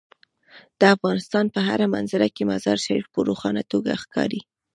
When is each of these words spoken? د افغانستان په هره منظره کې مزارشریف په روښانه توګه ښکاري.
د 0.79 0.81
افغانستان 0.95 1.45
په 1.53 1.59
هره 1.67 1.85
منظره 1.95 2.27
کې 2.35 2.49
مزارشریف 2.51 3.05
په 3.13 3.19
روښانه 3.29 3.61
توګه 3.71 3.91
ښکاري. 4.03 4.41